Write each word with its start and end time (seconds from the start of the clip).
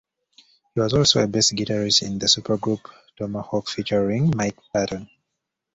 He 0.73 0.79
was 0.79 0.95
also 0.95 1.21
the 1.21 1.27
bass 1.27 1.51
guitarist 1.51 2.01
in 2.01 2.17
the 2.17 2.25
supergroup 2.25 2.89
Tomahawk 3.17 3.69
featuring 3.69 4.33
Mike 4.35 4.57
Patton. 4.73 5.07